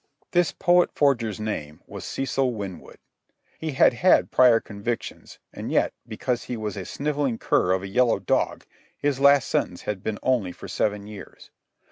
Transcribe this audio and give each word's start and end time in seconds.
This 0.31 0.51
poet 0.51 0.89
forger's 0.95 1.39
name 1.39 1.83
was 1.85 2.03
Cecil 2.05 2.55
Winwood. 2.55 2.97
He 3.59 3.73
had 3.73 3.93
had 3.93 4.31
prior 4.31 4.59
convictions, 4.59 5.37
and 5.53 5.71
yet, 5.71 5.93
because 6.07 6.45
he 6.45 6.57
was 6.57 6.75
a 6.75 6.85
snivelling 6.85 7.37
cur 7.37 7.71
of 7.71 7.83
a 7.83 7.87
yellow 7.87 8.17
dog, 8.17 8.65
his 8.97 9.19
last 9.19 9.47
sentence 9.47 9.83
had 9.83 10.01
been 10.01 10.17
only 10.23 10.53
for 10.53 10.67
seven 10.67 11.05
years. 11.05 11.51